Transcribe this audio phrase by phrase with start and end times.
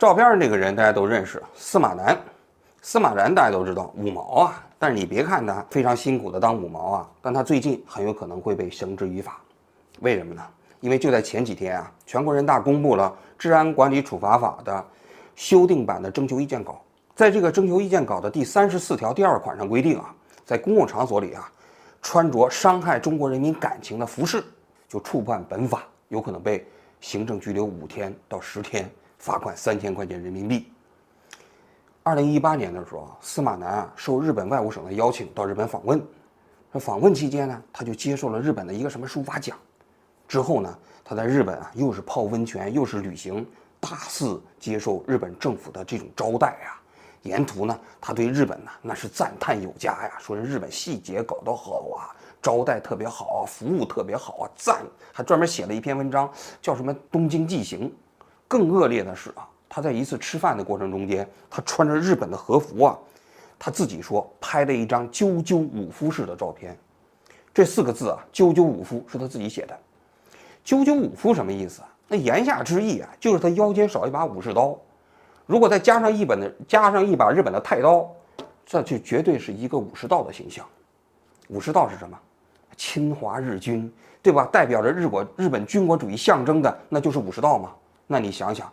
[0.00, 2.18] 照片上这个人大家都认识，司马南。
[2.80, 9.42] 司马南大家都知道五毛啊，但是你别看他非常辛苦的当五毛啊，但他最近很有可能会被绳之于法。
[10.00, 10.42] 为什么呢？
[10.80, 14.82] 因为就在前几天啊，全国人大公布了《治安管理处罚法》的
[15.36, 16.80] 修订版的征求意见稿。
[17.14, 20.14] 在这个征求意见稿的第三十四条第二款上规定啊，
[20.46, 21.52] 在公共场所里啊，
[22.00, 24.42] 穿着伤害中国人民感情的服饰，
[24.88, 26.66] 就触犯本法，有可能被
[27.02, 28.90] 行政拘留五天到十天，
[29.20, 30.72] 罚款三千块钱人民币。
[32.02, 36.02] 二零一八年的时候，司马南啊受日本外务省的邀请到日本访问，
[36.72, 39.56] 这访问期间呢，他就接受了日本的一个什么书法奖。
[40.26, 43.46] 之后呢，他在日本啊又是泡温泉，又是旅行，
[43.78, 46.80] 大肆接受日本政府的这种招待啊。
[47.22, 52.08] 沿途呢，他对日本呢那是赞叹有加呀，说是日本细节搞得好啊，
[52.40, 54.82] 招待特别好啊，服务特别好啊，赞。
[55.12, 56.32] 还专门写了一篇文章，
[56.62, 57.90] 叫什么《东京纪行》。
[58.50, 59.46] 更恶劣的是啊。
[59.72, 62.98] 他在一次吃饭的过程中间，他穿着日本的和服啊，
[63.56, 66.76] 他自己说拍了一张“啾啾武夫式”的照片，
[67.54, 69.78] 这四个字啊，“啾啾武夫”是他自己写的。
[70.66, 71.88] “啾啾武夫”什么意思啊？
[72.08, 74.76] 那言下之意啊，就是他腰间少一把武士刀，
[75.46, 78.10] 如果再加上一本的加上一把日本的太刀，
[78.66, 80.66] 这就绝对是一个武士道的形象。
[81.46, 82.18] 武士道是什么？
[82.76, 83.88] 侵华日军，
[84.20, 84.48] 对吧？
[84.50, 87.70] 代表着日国日本军国主义象征的，那就是武士道嘛。
[88.12, 88.68] 那你想想。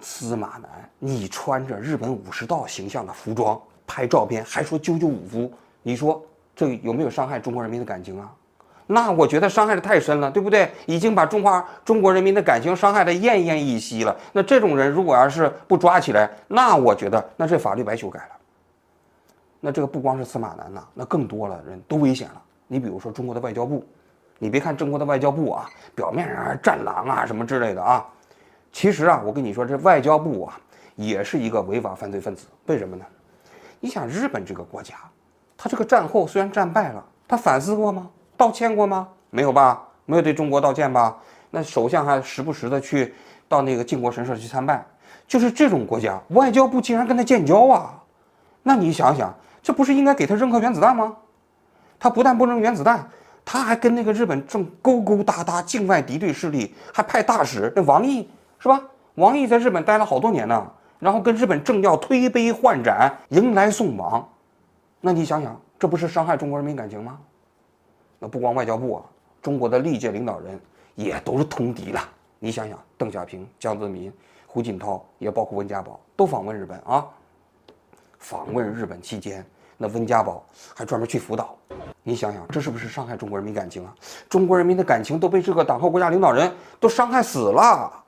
[0.00, 6.20] 司马南，你穿着日本武士道形象的服装拍照片，还说啾啾武夫，你说
[6.56, 8.32] 这有没有伤害中国人民的感情啊？
[8.86, 10.68] 那我觉得伤害的太深了，对不对？
[10.86, 14.16] 已经把中华中国人民的感情伤害的奄奄一息了。
[14.32, 18.36] 那这种人如果要是不抓起来，那我觉得那这法律白修改了。
[19.60, 22.42] 那这个不光是司马南呐，那更多了人都危险了。
[22.66, 23.86] 你比如说中国的外交部，
[24.40, 28.04] 你别看中国的外交部啊，表面上战狼啊什么之类的啊。
[28.72, 30.58] 其实啊，我跟你说，这外交部啊，
[30.96, 32.46] 也是一个违法犯罪分子。
[32.66, 33.04] 为什么呢？
[33.78, 34.94] 你想，日本这个国家，
[35.56, 38.08] 他这个战后虽然战败了，他反思过吗？
[38.36, 39.06] 道歉过吗？
[39.30, 39.82] 没有吧？
[40.06, 41.16] 没有对中国道歉吧？
[41.50, 43.14] 那首相还时不时的去
[43.46, 44.84] 到那个靖国神社去参拜。
[45.28, 48.02] 就是这种国家，外交部竟然跟他建交啊？
[48.62, 51.14] 那你想想，这不是应该给他扔颗原子弹吗？
[52.00, 53.06] 他不但不扔原子弹。
[53.44, 58.28] 他还跟那个日本正勾勾搭搭，境外敌对势力还派大使，那王毅。
[58.62, 58.80] 是吧？
[59.16, 64.26] 王毅在日本待了好多年呢，然后跟日本政要推杯换盏，迎来送往，
[65.00, 67.18] 那你想想，这不是伤害中国人民感情吗？
[68.20, 69.02] 那不光外交部啊，
[69.42, 70.60] 中国的历届领导人
[70.94, 72.00] 也都是通敌了。
[72.38, 74.12] 你想想，邓小平、江泽民、
[74.46, 77.04] 胡锦涛，也包括温家宝，都访问日本啊。
[78.20, 79.44] 访问日本期间，
[79.76, 81.56] 那温家宝还专门去辅导。
[82.04, 83.92] 你想想，这是不是伤害中国人民感情啊？
[84.28, 88.01] 中国人民的感情都被这个党和国家领导人都伤害死了。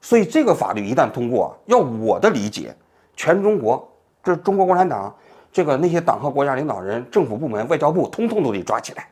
[0.00, 2.74] 所以这个法律一旦通过，要我的理解，
[3.16, 3.86] 全中国
[4.22, 5.14] 这中国共产党
[5.52, 9.08] 这个那些党和国家领导人、政府部门、外交部，通通都得抓起来，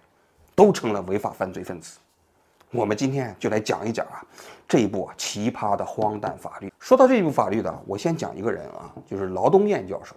[0.54, 1.98] 都成了违法犯罪分子。
[2.70, 4.24] 我们今天就来讲一讲啊，
[4.66, 6.72] 这一部奇葩的荒诞法律。
[6.78, 10.14] 说到这一部法律的，我先讲一个人啊，就是劳东燕教授。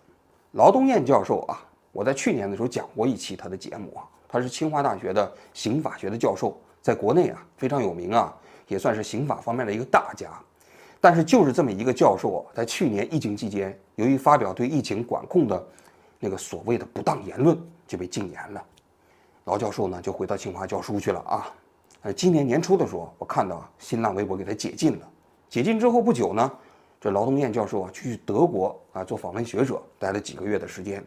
[0.51, 8.33] 劳东燕教授啊，我在去年的时候讲过一期他的节目啊，他是清华大学的刑法学的教授，在国内啊非常有名啊，
[8.67, 10.29] 也算是刑法方面的一个大家。
[11.01, 15.67] 但是就是这么一个教授啊，在去年疫情期间，由于发表对疫情管控的
[16.19, 18.63] 那个所谓的不当言论，就被禁言了。
[19.45, 21.51] 劳教授呢，就回到清华教书去了啊。
[22.03, 25.09] 呃，今年年初的时候，我看到啊新浪微博给他解禁了。
[25.49, 26.51] 解禁之后不久呢，
[26.99, 31.03] 这劳东燕教授啊，去德国啊做访问学者，待了几个月的时间，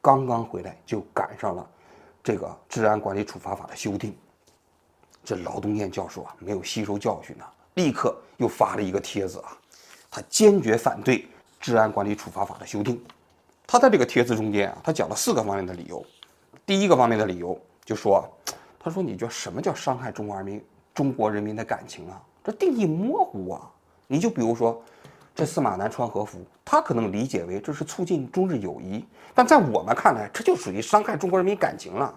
[0.00, 1.70] 刚刚回来就赶上了
[2.22, 4.16] 这个治安管理处罚法的修订。
[5.22, 7.44] 这劳东燕教授啊，没有吸收教训呢。
[7.78, 9.56] 立刻又发了一个帖子啊，
[10.10, 11.24] 他坚决反对
[11.60, 13.00] 治安管理处罚法的修订。
[13.68, 16.04] 他在这个帖子中间啊，他讲了四个方面的理由。
[16.66, 18.28] 第一个方面的理由就说，
[18.80, 22.20] 他说你觉什么叫伤害中国人民中国人民的感情啊？
[22.42, 23.70] 这定义模糊啊。
[24.08, 24.82] 你就比如说，
[25.36, 29.04] 这司马南穿和服，他可能理解为这是促进中日友谊，
[29.34, 32.12] 但在我们看来，这就属于伤害中国人民感情了。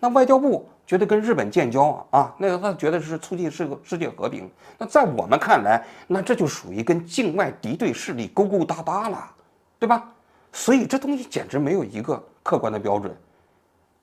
[0.00, 4.50] 那外交部觉得跟日本建交啊啊，那个他觉得是促进世世界和平。
[4.78, 9.30] 那在我们看来，那这就属于跟境外敌对势力勾勾搭搭了，
[9.78, 10.10] 对吧？
[10.52, 13.16] 所以这东西简直没有一个客观的标准。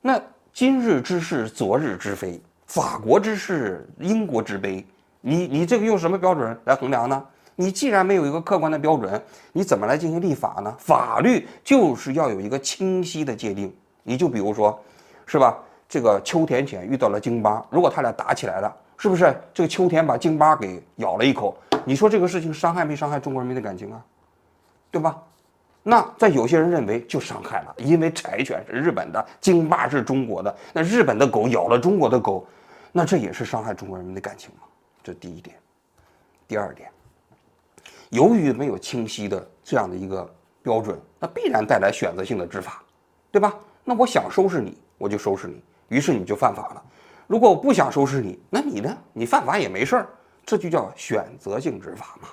[0.02, 0.20] 那
[0.52, 4.86] 今日之事，昨日之非；法国之事，英国之悲。
[5.22, 7.24] 你你这个用什么标准来衡量呢？
[7.56, 9.22] 你既然没有一个客观的标准，
[9.52, 10.74] 你怎么来进行立法呢？
[10.80, 13.72] 法律就是要有一个清晰的界定。
[14.04, 14.82] 你就比如说，
[15.30, 15.56] 是吧？
[15.88, 21.56] 这个秋田犬遇到了京巴，如果他俩打起来了，是不是这个秋田把京巴给咬了一口，
[21.86, 24.04] 你说这个事情伤害没伤害中国人民的感情啊？
[24.90, 25.22] 对吧？
[25.84, 32.48] 那在有些人认为就伤害了，因为柴犬是日本的，京巴是中国的，那日本的狗咬了中国的狗，
[32.92, 34.62] 那这也是伤害中国人民的感情吗？
[35.04, 35.56] 这第一点。
[36.48, 36.90] 第二点，
[38.10, 40.28] 由于没有清晰的这样的一个
[40.64, 42.82] 标准，那必然带来选择性的执法，
[43.30, 43.54] 对吧？
[43.84, 46.84] 那我想收拾你，我就收拾你，于是你就犯法了。
[47.26, 48.96] 如果我不想收拾你，那你呢？
[49.14, 50.10] 你犯法也没事儿，
[50.46, 52.28] 这就叫选择性执法嘛。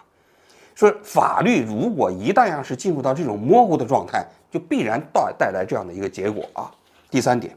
[0.74, 6.70] 说法律如果一旦要是进入到这种模糊的状态，就必然带带来这样的一个结果啊。
[7.10, 7.56] 第三点，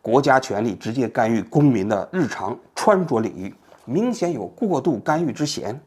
[0.00, 3.54] 国家权力直接干预公民的日常穿着领域，
[3.84, 5.78] 明显有过度干预之嫌。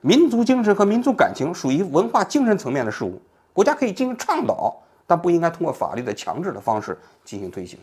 [0.00, 3.22] 民族精神和民族感情属于文化精神层面的事物，
[3.52, 4.76] 国家可以进行倡导，
[5.12, 7.78] 但不应该通过法律的强制的方式进行推行。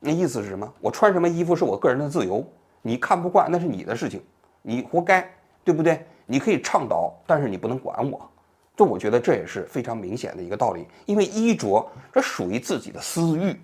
[0.00, 0.66] 那意思是什么？
[0.80, 2.42] 我穿什么衣服是我个人的自由，
[2.80, 4.22] 你看不惯那是你的事情，
[4.62, 5.30] 你活该，
[5.62, 6.06] 对不对？
[6.24, 8.26] 你可以倡导，但是你不能管我，
[8.74, 10.86] 这我觉得这也是非常明显的一个道理。
[11.04, 13.54] 因为衣着这属于自己的私欲，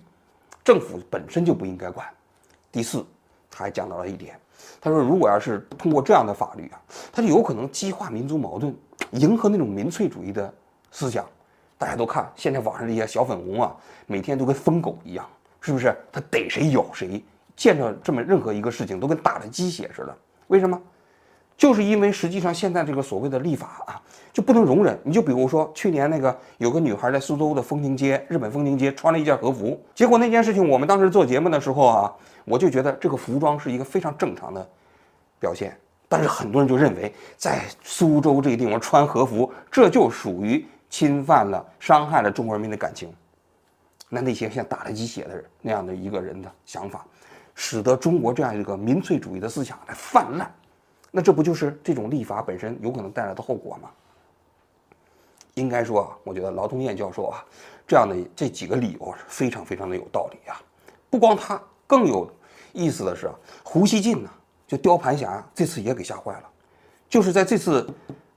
[0.63, 2.05] 政府本身就不应该管。
[2.71, 3.03] 第四，
[3.49, 4.39] 他还讲到了一点，
[4.79, 6.79] 他说如果要是通过这样的法律啊，
[7.11, 8.71] 他就有可能激化民族矛盾，
[9.13, 10.53] 迎合那种民粹主义的
[10.91, 11.27] 思想。
[11.81, 13.75] 大家都看现在网上这些小粉红啊，
[14.05, 15.27] 每天都跟疯狗一样，
[15.59, 15.97] 是不是？
[16.11, 17.25] 他逮谁咬谁，
[17.55, 20.15] 见着这么任何一个事情都跟打了鸡血似的。
[20.45, 20.79] 为什么？
[21.57, 23.99] 就是因为实际上现在这个所谓的立法啊，
[24.31, 24.95] 就不能容忍。
[25.03, 32.13] 你就比如说去年那个有个女孩在苏州的风情街，日本风情街穿了一件和服，结果那件事情我们当时做节目的时候啊，
[32.45, 34.69] 我就觉得这个服装是一个非常正常的
[35.39, 35.75] 表现。
[36.07, 43.11] 但是很多人就认为在苏州这个地方穿和服，这就属于侵犯了、伤害了中国人民的感情。
[44.09, 47.03] 那那些像打了鸡血的人那样的一个人的想法，
[47.55, 50.53] 使得中国这样一个民粹主义的思想来泛滥。
[51.09, 53.89] 那这不就是这种立法本身有可能带来的后果吗？
[55.55, 57.43] 应该说啊，我觉得劳东燕教授啊，
[57.87, 60.61] 这样的这几个理由是非常非常的有道理啊。
[61.09, 62.29] 不光他，更有
[62.71, 64.29] 意思的是啊，胡锡进呢，
[64.67, 66.49] 就雕盘侠这次也给吓坏了，
[67.09, 67.89] 就是在这次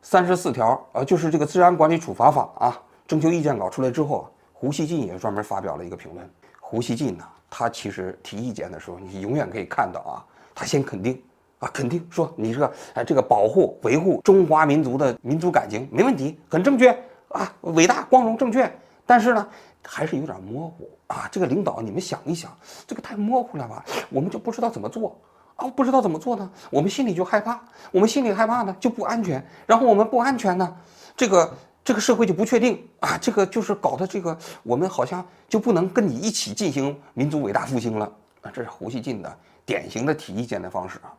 [0.04, 6.30] 三十四条，呃，就是这个治安管理处罚法啊，征求意见稿出来之后，胡锡进也专门发表了一个评论。
[6.60, 10.20] 胡锡进呢，他其实提意见的时候，你永远可以看到啊，
[10.54, 11.20] 他先肯定。
[11.60, 16.90] 啊，肯定说你这个哎，这个保护维护中华民族的民族感情没问题，很正确
[17.28, 18.70] 啊，伟大光荣正确。
[19.06, 19.48] 但是呢，
[19.82, 21.26] 还是有点模糊啊。
[21.32, 22.54] 这个领导，你们想一想，
[22.86, 23.82] 这个太模糊了吧？
[24.10, 25.18] 我们就不知道怎么做
[25.56, 26.50] 啊，不知道怎么做呢？
[26.70, 27.60] 我们心里就害怕，
[27.92, 30.76] 我们心里害怕呢就不安全，然后我们不安全呢，
[31.16, 31.54] 这个
[31.84, 38.10] 这个社会就不确定啊，这个就是搞得这个我们好像就不能跟你一起进行民族伟大复兴了
[38.42, 38.50] 啊。
[38.52, 41.12] 这是胡锡进的典型的提意见的方式啊。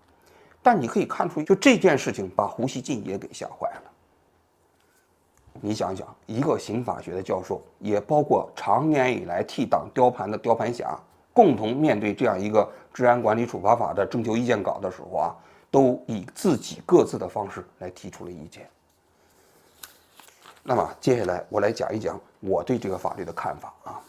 [0.61, 3.91] 但你可以看出，就这件事情把胡锡进也给吓坏了。
[5.61, 10.99] 你想想，一个刑法学的教授，也包括长年以来替党雕盘的雕盘侠，
[11.35, 15.35] 共同面对这样一个治安管理处罚法的征求意见稿的时候啊，
[15.69, 18.65] 都以自己各自的方式来提出了意见。
[20.63, 23.99] 那么接下来我来讲一讲我对这个法律的看法啊。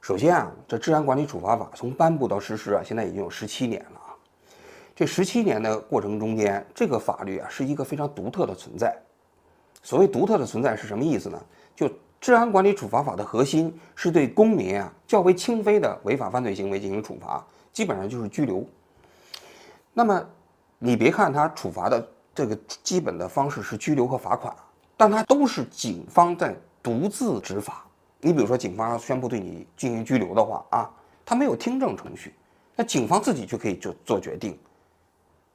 [0.00, 4.10] 首先啊，这治安管理处罚法从颁布到实施啊，现在已经有十七年了啊。
[4.96, 9.00] 这十七年的过程中间，这个法律啊是一个非常独特的存在。
[9.80, 11.40] 所谓独特的存在是什么意思呢？
[12.24, 18.66] 治安管理处罚法的核心是对公民啊较为轻微的违法犯罪行为进行处罚，基本上就是拘留。
[19.92, 20.26] 那么
[20.78, 24.56] 你别看他处罚的这个基本的方式是拘留和罚款，
[24.96, 27.84] 但它都是警方在独自执法。
[28.22, 30.90] 你比如说，警方要宣布对你进行拘留的话啊，
[31.26, 32.32] 他没有听证程序，
[32.74, 34.58] 那警方自己就可以就做决定。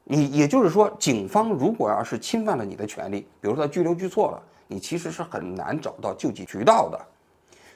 [0.03, 7.05] 你也就是说，警方如果要是侵犯了你的权利，比如说他拘留拘错了，你其实是很难找到救济渠道的。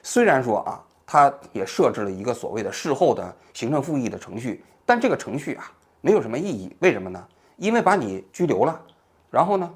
[0.00, 5.68] 虽然说啊，他也设置了一个所谓的事后的行政复议的程序，但这个程序啊
[6.00, 6.74] 没有什么意义。
[6.78, 7.26] 为什么呢？
[7.56, 8.80] 因为把你拘留了，
[9.28, 9.68] 然后呢，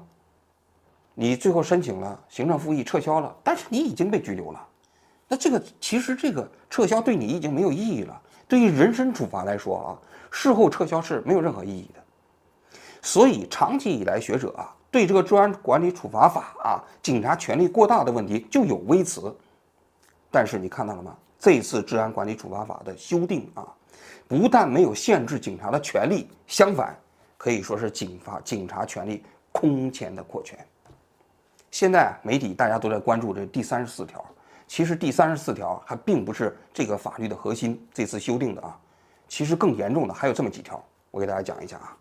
[1.13, 4.67] 你最后申请了行政复议撤销了，但是你已经被拘留了，
[5.27, 8.21] 那这个其实这个撤销对你已经没有意义了。
[8.47, 9.89] 对于人身处罚来说啊，
[10.31, 12.01] 事后撤销是没有任何意义的。
[13.01, 19.35] 所以，长期以来，学者啊对这个治安管理处罚法啊，警察权力过大的问题就有微词。
[20.31, 21.15] 但是你看到了吗？
[21.37, 23.65] 这次治安管理处罚法的修订啊，
[24.27, 26.97] 不但没有限制警察的权利，相反，
[27.37, 30.59] 可以说是警察警察权力空前的扩权。
[31.71, 34.23] 现在媒体大家都在关注这第三十四条，
[34.67, 37.81] 其实第三十四条还并不是这个法律的核心。
[37.93, 38.77] 这次修订的啊，
[39.27, 41.95] 其实更严重的还有这么几条，我给大家讲一下啊。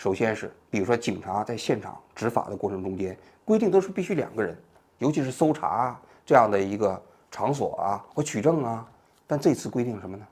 [0.00, 3.14] 首先是，比如说警察在现场执法的过程中间，
[3.44, 4.58] 规定都是必须两个人，
[4.96, 6.98] 尤其是搜查啊这样的一个
[7.30, 8.88] 场所啊或取证啊。
[9.26, 10.26] 但这次规定什么呢？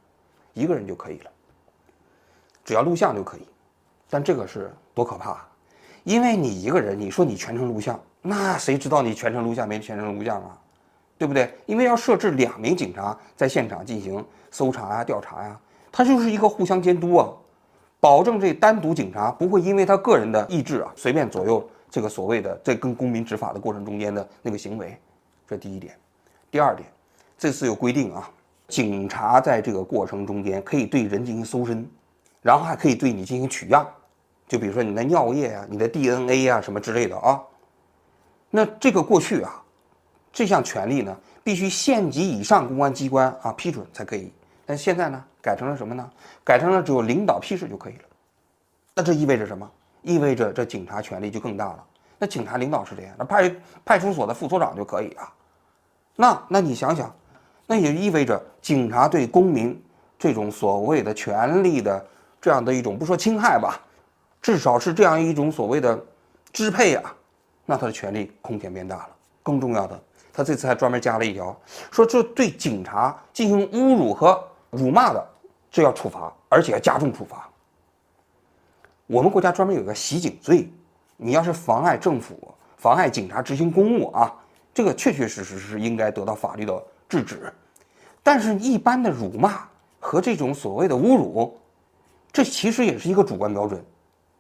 [0.55, 1.31] 一个人就可以了，
[2.65, 3.47] 只要录像就可以。
[4.09, 5.47] 但这个是多可怕！
[6.03, 10.59] 因为你一个人，你说你全程录像，那谁知道你全程录像没全程录像啊？
[11.19, 11.55] 对不对？
[11.67, 15.61] 因为要设置两名警察在现场进行搜查呀、调查呀，
[15.93, 17.29] 它就是一个互相监督啊。
[18.01, 24.97] 保证这单独警察不会因为他个人的意志啊，随便左右这个所谓的在跟公民执法的过程中间的那个行为，
[25.47, 25.97] 这第一点。
[26.51, 26.89] 第二点，
[27.37, 28.31] 这次有规定啊，
[28.69, 31.87] 警察在这个过程中间可以对人进行搜身，
[32.41, 33.87] 然后还可以对你进行取样，
[34.47, 37.41] 就比如说你的尿液啊、你的 DNA 啊什么之类的啊。
[38.51, 39.63] 那这个过去啊，
[40.33, 44.33] 这项权利呢，必须县级以上公安机关啊批准才可以。
[44.65, 46.11] 但现在呢，改成了什么呢？
[46.45, 48.03] 改成了只有领导批示就可以了。
[48.95, 49.71] 那这意味着什么？
[50.03, 51.85] 意味着这警察权力就更大了。
[52.19, 53.15] 那警察领导是谁呀？
[53.19, 53.55] 那派
[53.85, 55.33] 派出所的副所长就可以啊。
[56.17, 57.15] 那那你想想，
[57.67, 59.81] 那也意味着警察对公民
[60.19, 62.05] 这种所谓的权利的
[62.41, 63.81] 这样的一种不说侵害吧，
[64.41, 66.01] 至少是这样一种所谓的
[66.53, 67.15] 支配啊。
[67.67, 69.11] 那他的权力空前变大了。
[69.43, 70.01] 更重要的，
[70.33, 71.57] 他这次还专门加了一条，
[71.91, 74.43] 说这对警察进行侮辱和。
[74.71, 75.27] 辱骂的，
[75.71, 77.49] 这要处罚，而且要加重处罚。
[79.07, 80.71] 我们国家专门有个袭警罪，
[81.17, 82.37] 你要是妨碍政府、
[82.77, 84.35] 妨碍警察执行公务啊，
[84.75, 87.53] 这个确确实实是应该得到法律的制止。
[88.23, 89.67] 但是，一般的辱骂
[89.99, 91.59] 和这种所谓的侮辱，
[92.31, 93.83] 这其实也是一个主观标准。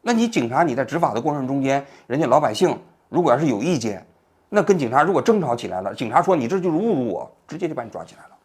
[0.02, 4.06] 那你警察你在执法的过程中间，人家老百姓如果要是有意见，
[4.50, 8.37] 那跟警察如果争吵起来了，警察说你这就是侮辱我，直接就把你抓起来了。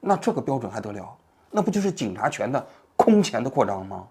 [0.00, 1.16] 那这个标准还得了？
[1.50, 2.64] 那不就是警察权的
[2.96, 4.06] 空前的扩张吗？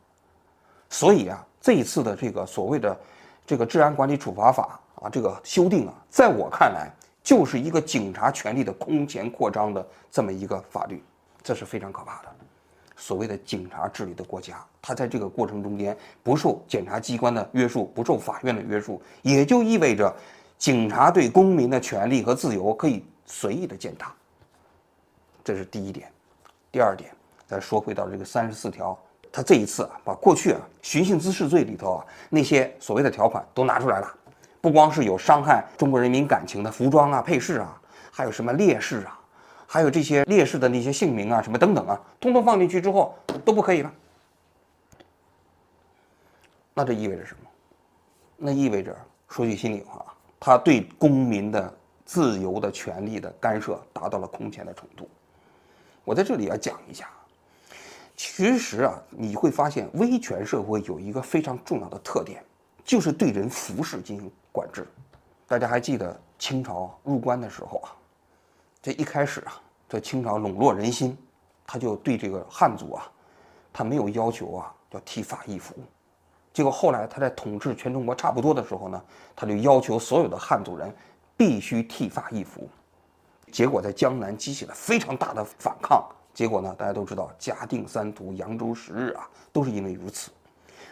[0.89, 2.97] 所以啊，这一次的这个所谓的
[3.45, 6.89] 这个治安管理处罚法啊，这个修订啊，在我看来
[7.23, 11.03] 就是一个警察权力的空前扩张的这么一个法律，
[11.43, 12.29] 这是非常可怕的。
[12.95, 20.11] 所谓的警察治理的国家，它在这个过程中间不受检察机关的约束，不受法院的约束，也就意味着
[20.57, 24.13] 警察对公民的权利和自由可以随意的践踏。
[25.45, 26.11] 这是第一点，
[26.71, 27.11] 第二点，
[27.45, 28.97] 再说回到这个三十四条，
[29.31, 34.11] 他这一次啊，把过去啊寻衅滋事罪里头啊那些所谓的条款都拿出来了，
[34.59, 37.79] 不光是有伤害中国人民感情的服装啊、配饰啊，
[38.11, 39.19] 还有什么烈士啊，
[39.67, 43.13] 还有这些烈士的那些姓名啊、什么等等啊，通通放进去之后
[43.45, 43.93] 都不可以了。
[46.73, 47.47] 那这意味着什么？
[48.35, 48.97] 那意味着
[49.29, 50.03] 说句心里话，
[50.39, 51.71] 他对公民的
[52.03, 55.07] 自由的权利的干涉达到了空前的程度。
[56.05, 57.09] 我在这里要讲一下，
[58.15, 62.41] 其实啊，你会发现威权社会有一个非常重要的特点，
[62.83, 64.87] 就是对人服饰进行管制。
[65.47, 67.89] 大家还记得清朝入关的时候啊，
[68.81, 69.59] 这一开始啊，
[69.89, 71.17] 这清朝笼络人心，
[71.65, 73.11] 他就对这个汉族啊，
[73.73, 75.75] 他没有要求啊要剃发易服。
[76.53, 79.03] 结果后来他在统治全中国差不多的时候呢，
[79.35, 80.95] 他就要求所有的汉族人
[81.35, 82.69] 必须剃发易服。
[83.55, 86.05] 结果在江南激起了非常大的反抗。
[86.33, 90.29] 结果呢，大家都知道，嘉定三屠、扬州十日啊，都是因为如此。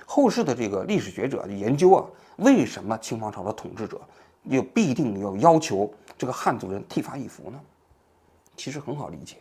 [0.05, 2.05] 后世的这个历史学者研究啊，
[2.37, 3.99] 为什么清王朝的统治者
[4.43, 7.59] 又必定要要求这个汉族人剃发易服呢？
[8.55, 9.39] 其实很好理解，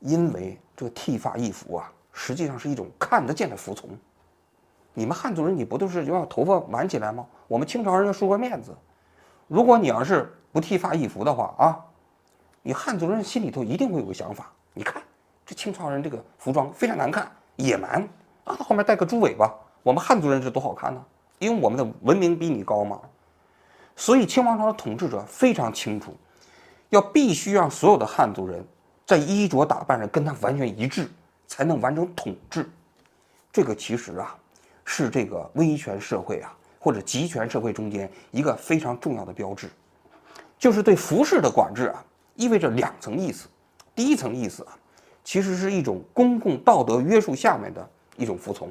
[0.00, 3.88] 因为这个剃发易服啊，实际上是一种看得见的服从。
[4.92, 7.26] 你们汉族人，你不都是要头发挽起来吗？
[7.48, 8.76] 我们清朝人要输个面子。
[9.48, 11.78] 如果你要是不剃发易服的话啊，
[12.62, 14.52] 你汉族人心里头一定会有个想法。
[14.74, 15.02] 你看
[15.46, 18.02] 这清朝人这个服装非常难看，野蛮
[18.44, 19.52] 啊，后面带个猪尾巴。
[19.82, 21.04] 我们汉族人是多好看呢，
[21.38, 23.00] 因为我们的文明比你高嘛。
[23.96, 26.14] 所以清王朝的统治者非常清楚，
[26.88, 28.64] 要必须让所有的汉族人
[29.06, 31.10] 在衣着打扮上跟他完全一致，
[31.46, 32.68] 才能完成统治。
[33.52, 34.36] 这个其实啊，
[34.84, 36.56] 是这个威权社会啊。
[36.82, 39.70] 或者集权社会中间一个非常重要的标志，
[40.60, 42.04] 就是对服饰的管制啊，
[42.36, 43.48] 意味着两层意思。
[43.94, 44.76] 第一层意思啊，
[45.24, 48.70] 其实是一种公共道德约束下面的一种服从。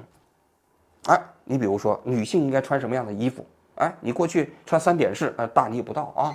[1.08, 3.44] 哎，你比如说女性应该穿什么样的衣服？
[3.76, 6.32] 哎，你过去穿三点式，呃，大逆不道啊。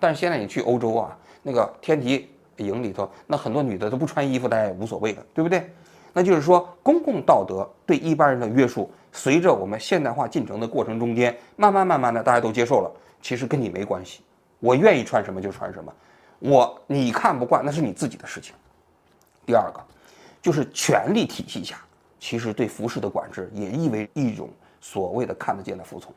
[0.00, 5.70] 但是现在你去欧洲啊，那个天体营里头，那很多女的都不穿衣服，大家也无所谓的，对不对？
[6.12, 8.90] 那就是说，公共道德对一般人的约束。
[9.12, 12.90] 随着我们现代化进程的过程中间，慢慢慢慢的，大家都接受了。
[13.22, 14.22] 其实跟你没关系，
[14.60, 15.92] 我愿意穿什么就穿什么，
[16.38, 18.54] 我你看不惯那是你自己的事情。
[19.44, 19.80] 第二个，
[20.42, 21.76] 就是权力体系下
[22.18, 26.12] 其实对服饰的管制也意味一种所谓的看得见的服从。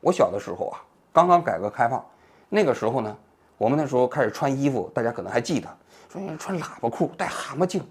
[0.00, 0.78] 我小的时候啊，
[1.12, 2.04] 刚刚改革开放，
[2.48, 3.16] 那个时候呢，
[3.58, 5.68] 我们那时候开始穿衣服，大家可能还记得，
[6.08, 7.82] 说穿喇叭裤、戴蛤蟆镜，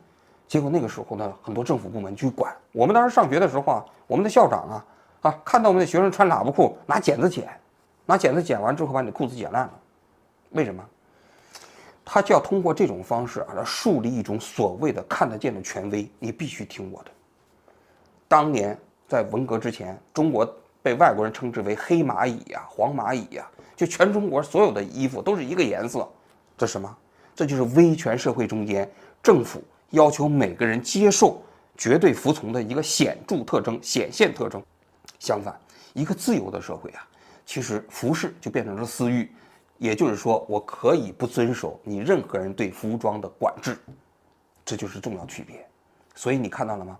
[0.48, 2.56] 结果那个时候呢，很多政府部门去管。
[2.72, 4.86] 我们当时上学的时候啊，我们的校长啊
[5.22, 7.50] 啊，看到我们的学生穿喇叭裤，拿剪子剪，
[8.06, 9.74] 拿剪子剪完之后把你的裤子剪烂了，
[10.52, 10.84] 为什么？
[12.04, 17.12] 他就要通过这种方式啊，来树立一种所谓的看得见的权威，你必须听我的。
[18.28, 20.46] 当年在文革之前，中国
[20.84, 26.08] 被外国人称之为“黑蚂蚁”呀、“黄蚂蚁”呀，就全中国所有的衣服都是一个颜色，
[26.56, 26.96] 这什么？
[27.36, 28.90] 这就是威权社会中间
[29.24, 31.42] 政府要求每个人接受
[31.76, 34.64] 绝对服从的一个显著特征、显现特征。
[35.20, 35.60] 相反，
[35.94, 37.08] 一个自由的社会啊，
[37.46, 39.32] 其实服饰就变成了私欲。
[39.78, 43.78] 也就是说，我可以不遵守你任何人对服装的管制，
[44.64, 45.66] 这就是重要区别。
[46.16, 46.98] 所以你看到了吗？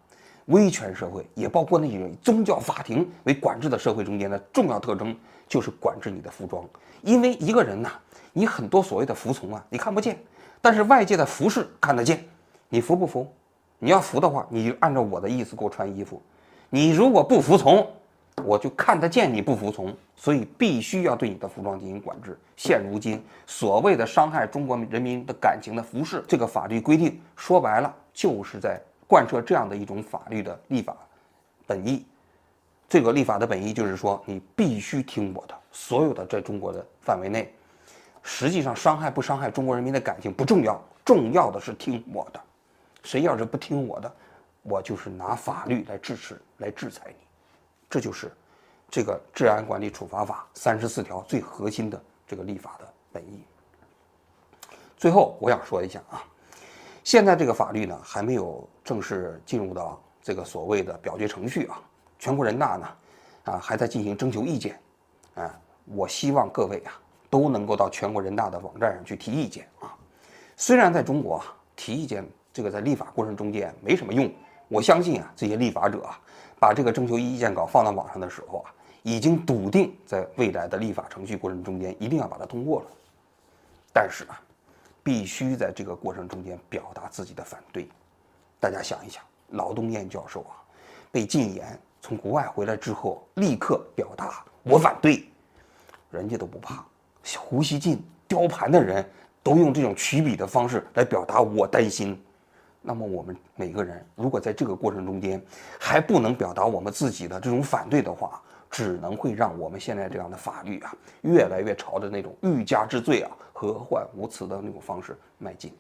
[0.48, 6.64] 威权社会也包括那些以宗教法庭为管制的社会中间的重要特征，就是管制你的服装。
[7.02, 7.94] 因为一个人呐，
[8.34, 10.20] 你很多所谓的服从啊，你看不见，
[10.62, 12.24] 但是外界的服饰看得见。
[12.68, 13.26] 你服不服？
[13.80, 16.22] 你要服的话，你就按照我的意思给我穿衣服。
[16.70, 17.88] 你如果不服从，
[18.44, 22.38] 我就看得见你不服从，所以必须要对你的服装进行管制。
[22.56, 30.96] 现如今所谓的伤害中国人民的感情的服饰，这个法律规定说白了就是在贯彻这样的一种法律的立法
[31.66, 32.06] 本意。
[32.88, 37.52] 这个立法的本意就是说，你必须听我的，所有的在中国的范围内，
[38.22, 42.40] 实际上伤害不伤害中国人民的感情不重要，重要的是听我的。
[43.04, 44.14] 谁要是不听我的，
[44.62, 47.16] 我就是拿法律来制止、来制裁你。
[47.96, 48.30] 这就是
[48.92, 53.42] 这个治安管理处罚法三十四条最核心的这个立法的本意。
[54.98, 56.22] 最后，我想说一下啊，
[57.06, 61.82] 现在这个法律呢还没有正式进入到这个所谓的表决程序啊，
[62.20, 62.88] 全国人大呢
[63.46, 64.78] 啊还在进行征求意见，
[65.36, 67.00] 啊，我希望各位啊
[67.30, 69.96] 都能够到全国人大的网站上去提意见啊。
[70.58, 71.46] 虽然在中国啊
[71.78, 74.30] 提意见这个在立法过程中间没什么用，
[74.68, 76.20] 我相信啊这些立法者啊。
[76.66, 78.74] 把这个征求意见稿放到网上的时候啊，
[79.04, 82.88] 已经笃定在未来的立法程序过程中间一定要把它通过了。
[83.94, 84.42] 但是啊，
[85.04, 87.88] 必须在这个过程中间表达自己的反对。
[88.60, 90.58] 大家想一想，老东燕教授啊，
[91.12, 95.24] 被禁言，从国外回来之后，立刻表达我反对，
[96.10, 96.84] 人家都不怕。
[97.38, 99.08] 胡锡进雕盘的人
[99.44, 102.20] 都用这种取笔的方式来表达我担心。
[102.86, 105.42] 那么我们每个人，如果在这个过程中间
[105.80, 115.74] 还不能表达我们自己的这种反对的话，只能会让我们现在这样的法律啊，越来越朝着那种欲加之罪啊，何患无辞的那种方式迈进。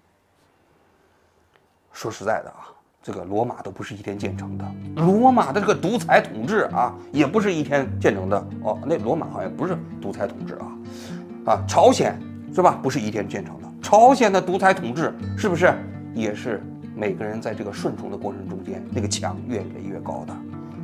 [1.92, 4.66] 说实在的啊，这个罗马都不是一天建成的，
[4.96, 8.80] 罗马的这个独裁统治啊，也不是一天建成的哦。
[8.84, 12.20] 那罗马好像不是独裁统治啊，啊，朝鲜
[12.54, 12.80] 是吧？
[12.82, 15.72] 不是一天建成的，朝鲜的独裁统治是不是
[16.16, 16.64] 也是？
[16.96, 20.34] 每个人在这个顺从的过程中间，那个墙越垒越高的，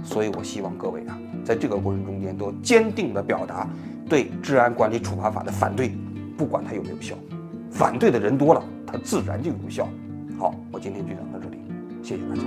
[0.03, 3.65] 所以我希望各位啊，在这个过程中间都坚定地表达
[4.09, 5.93] 对治安管理处罚法的反对，
[6.37, 7.15] 不管它有没有效，
[7.69, 9.87] 反对的人多了，它自然就有效。
[10.37, 11.57] 好，我今天就讲到这里，
[12.03, 12.41] 谢谢大家。